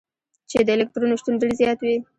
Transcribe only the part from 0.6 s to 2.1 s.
د الکترون شتون ډېر زيات وي.